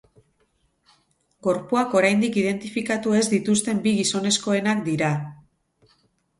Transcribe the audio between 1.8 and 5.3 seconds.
oraindik identifikatu ez dituzten bi gizonezkoenak dira.